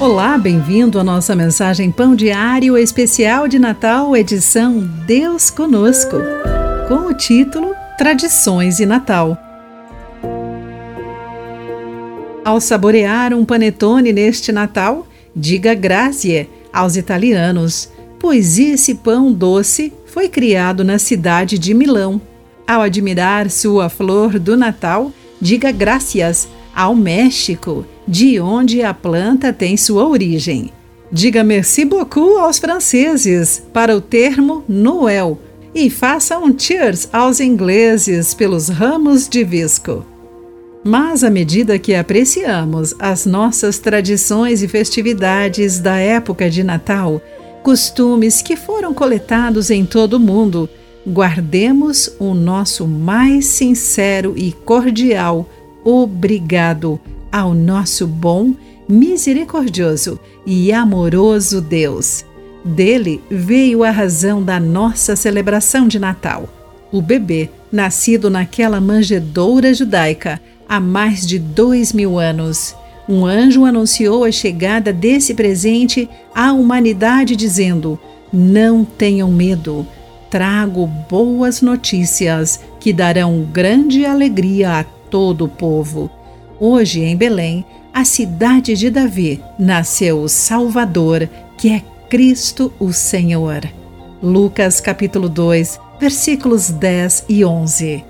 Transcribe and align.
Olá, 0.00 0.36
bem-vindo 0.36 0.98
à 0.98 1.04
nossa 1.04 1.36
mensagem 1.36 1.90
Pão 1.90 2.16
Diário 2.16 2.76
Especial 2.76 3.46
de 3.46 3.60
Natal, 3.60 4.16
edição 4.16 4.80
Deus 5.06 5.50
Conosco, 5.50 6.16
com 6.88 7.06
o 7.06 7.14
título 7.14 7.72
Tradições 7.96 8.80
e 8.80 8.86
Natal. 8.86 9.38
Ao 12.44 12.60
saborear 12.60 13.32
um 13.32 13.44
panetone 13.44 14.12
neste 14.12 14.50
Natal, 14.50 15.06
diga 15.34 15.74
grazie 15.74 16.50
aos 16.72 16.96
italianos, 16.96 17.88
pois 18.18 18.58
esse 18.58 18.96
pão 18.96 19.32
doce 19.32 19.92
foi 20.06 20.28
criado 20.28 20.82
na 20.82 20.98
cidade 20.98 21.56
de 21.56 21.72
Milão. 21.72 22.20
Ao 22.66 22.82
admirar 22.82 23.48
sua 23.48 23.88
flor 23.88 24.40
do 24.40 24.56
Natal, 24.56 25.12
diga 25.40 25.70
gracias 25.70 26.48
ao 26.74 26.94
México, 26.94 27.86
de 28.06 28.40
onde 28.40 28.82
a 28.82 28.92
planta 28.92 29.52
tem 29.52 29.76
sua 29.76 30.06
origem. 30.06 30.70
Diga 31.10 31.44
merci 31.44 31.84
beaucoup 31.84 32.38
aos 32.38 32.58
franceses 32.58 33.62
para 33.72 33.96
o 33.96 34.00
termo 34.00 34.64
Noel 34.68 35.38
e 35.74 35.90
faça 35.90 36.38
um 36.38 36.56
cheers 36.56 37.08
aos 37.12 37.40
ingleses 37.40 38.34
pelos 38.34 38.68
ramos 38.68 39.28
de 39.28 39.44
visco. 39.44 40.04
Mas 40.84 41.24
à 41.24 41.30
medida 41.30 41.78
que 41.78 41.94
apreciamos 41.94 42.94
as 42.98 43.24
nossas 43.24 43.78
tradições 43.78 44.62
e 44.62 44.68
festividades 44.68 45.78
da 45.78 45.96
época 45.96 46.50
de 46.50 46.62
Natal, 46.62 47.22
costumes 47.62 48.42
que 48.42 48.56
foram 48.56 48.92
coletados 48.92 49.70
em 49.70 49.86
todo 49.86 50.14
o 50.14 50.20
mundo, 50.20 50.68
guardemos 51.06 52.14
o 52.18 52.34
nosso 52.34 52.86
mais 52.86 53.46
sincero 53.46 54.34
e 54.36 54.52
cordial 54.52 55.48
obrigado 55.84 56.98
ao 57.30 57.52
nosso 57.52 58.06
bom, 58.06 58.54
misericordioso 58.88 60.18
e 60.46 60.72
amoroso 60.72 61.60
Deus. 61.60 62.24
Dele 62.64 63.20
veio 63.30 63.84
a 63.84 63.90
razão 63.90 64.42
da 64.42 64.58
nossa 64.58 65.14
celebração 65.14 65.86
de 65.86 65.98
Natal. 65.98 66.48
O 66.90 67.02
bebê, 67.02 67.50
nascido 67.70 68.30
naquela 68.30 68.80
manjedoura 68.80 69.74
judaica 69.74 70.40
há 70.68 70.80
mais 70.80 71.26
de 71.26 71.38
dois 71.38 71.92
mil 71.92 72.18
anos. 72.18 72.74
Um 73.06 73.26
anjo 73.26 73.64
anunciou 73.66 74.24
a 74.24 74.32
chegada 74.32 74.92
desse 74.92 75.34
presente 75.34 76.08
à 76.34 76.52
humanidade, 76.52 77.36
dizendo: 77.36 77.98
Não 78.32 78.84
tenham 78.84 79.30
medo, 79.30 79.86
trago 80.30 80.86
boas 80.86 81.60
notícias 81.60 82.60
que 82.80 82.92
darão 82.92 83.46
grande 83.52 84.06
alegria 84.06 84.80
a 84.80 84.84
todo 85.14 85.44
o 85.44 85.48
povo. 85.48 86.10
Hoje, 86.58 87.04
em 87.04 87.16
Belém, 87.16 87.64
a 87.92 88.04
cidade 88.04 88.74
de 88.74 88.90
Davi, 88.90 89.40
nasceu 89.56 90.20
o 90.20 90.28
Salvador, 90.28 91.30
que 91.56 91.68
é 91.68 91.84
Cristo 92.10 92.72
o 92.80 92.92
Senhor. 92.92 93.60
Lucas 94.20 94.80
capítulo 94.80 95.28
2, 95.28 95.78
versículos 96.00 96.68
10 96.68 97.26
e 97.28 97.44
11. 97.44 98.04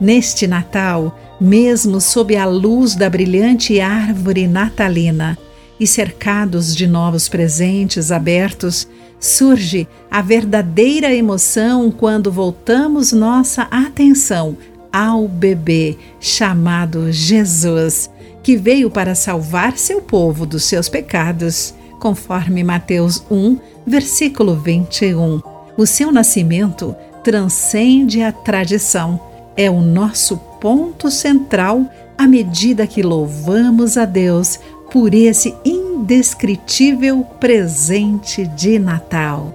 Neste 0.00 0.46
Natal, 0.46 1.14
mesmo 1.38 2.00
sob 2.00 2.34
a 2.34 2.46
luz 2.46 2.94
da 2.94 3.10
brilhante 3.10 3.78
árvore 3.78 4.46
natalina 4.46 5.36
e 5.78 5.86
cercados 5.86 6.74
de 6.74 6.86
novos 6.86 7.28
presentes 7.28 8.10
abertos, 8.10 8.88
surge 9.20 9.86
a 10.10 10.22
verdadeira 10.22 11.14
emoção 11.14 11.90
quando 11.90 12.32
voltamos 12.32 13.12
nossa 13.12 13.64
atenção 13.64 14.56
ao 14.96 15.28
bebê 15.28 15.98
chamado 16.18 17.12
Jesus, 17.12 18.10
que 18.42 18.56
veio 18.56 18.88
para 18.88 19.14
salvar 19.14 19.76
seu 19.76 20.00
povo 20.00 20.46
dos 20.46 20.64
seus 20.64 20.88
pecados, 20.88 21.74
conforme 22.00 22.64
Mateus 22.64 23.22
1, 23.30 23.58
versículo 23.86 24.56
21. 24.56 25.42
O 25.76 25.84
seu 25.84 26.10
nascimento 26.10 26.96
transcende 27.22 28.22
a 28.22 28.32
tradição, 28.32 29.20
é 29.54 29.70
o 29.70 29.82
nosso 29.82 30.38
ponto 30.62 31.10
central 31.10 31.84
à 32.16 32.26
medida 32.26 32.86
que 32.86 33.02
louvamos 33.02 33.98
a 33.98 34.06
Deus 34.06 34.58
por 34.90 35.12
esse 35.12 35.54
indescritível 35.62 37.22
presente 37.38 38.46
de 38.46 38.78
Natal. 38.78 39.52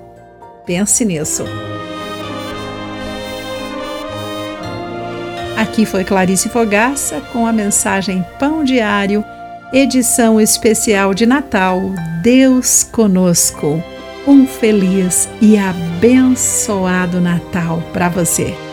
Pense 0.68 1.04
nisso. 1.04 1.46
Aqui 5.58 5.86
foi 5.86 6.04
Clarice 6.04 6.50
Fogaça 6.50 7.22
com 7.32 7.46
a 7.46 7.54
mensagem 7.54 8.26
Pão 8.40 8.64
Diário, 8.64 9.24
edição 9.72 10.40
especial 10.40 11.14
de 11.14 11.26
Natal. 11.26 11.82
Deus 12.22 12.84
conosco. 12.84 13.84
Um 14.28 14.46
feliz 14.46 15.30
e 15.42 15.58
abençoado 15.58 17.20
Natal 17.20 17.82
para 17.92 18.10
você. 18.10 18.71